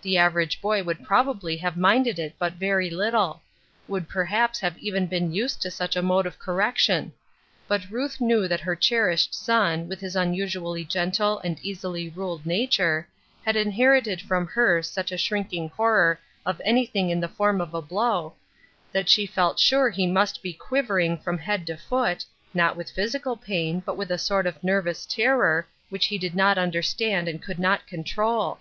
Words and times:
The 0.00 0.16
average 0.16 0.62
boy 0.62 0.82
would 0.84 1.04
probably 1.04 1.58
have 1.58 1.76
minded 1.76 2.18
it 2.18 2.34
but 2.38 2.54
very 2.54 2.88
little; 2.88 3.42
would 3.86 4.08
perhaps 4.08 4.58
have 4.60 4.76
been 4.80 5.34
used 5.34 5.60
to 5.60 5.70
such 5.70 5.96
a 5.96 6.00
mode 6.00 6.24
of 6.24 6.38
correction. 6.38 7.12
But 7.68 7.90
Ruth 7.90 8.18
knew 8.18 8.48
that 8.48 8.60
her 8.60 8.74
cherished 8.74 9.34
son, 9.34 9.86
with 9.86 10.00
his 10.00 10.16
unusually 10.16 10.82
gentle 10.82 11.40
and 11.40 11.58
easily 11.60 12.08
ruled 12.08 12.46
nature, 12.46 13.06
had 13.44 13.54
inherited 13.54 14.22
from 14.22 14.46
her 14.46 14.80
such 14.82 15.12
a 15.12 15.18
shrinking 15.18 15.68
horror 15.68 16.18
of 16.46 16.62
anything 16.64 17.10
in 17.10 17.20
the 17.20 17.28
form 17.28 17.60
of 17.60 17.74
a 17.74 17.82
blow, 17.82 18.32
that 18.92 19.10
she 19.10 19.26
felt 19.26 19.58
sure 19.58 19.90
he 19.90 20.06
must 20.06 20.42
be 20.42 20.54
quivering 20.54 21.18
from 21.18 21.36
head 21.36 21.66
to 21.66 21.76
foot, 21.76 22.24
not 22.54 22.78
with 22.78 22.88
physical 22.88 23.36
pain, 23.36 23.82
but 23.84 23.98
with 23.98 24.10
a 24.10 24.16
sort 24.16 24.46
of 24.46 24.64
nervous 24.64 25.04
terror, 25.04 25.66
which 25.90 26.06
he 26.06 26.16
did 26.16 26.34
not 26.34 26.56
understand 26.56 27.28
and 27.28 27.42
could 27.42 27.58
not 27.58 27.86
control. 27.86 28.56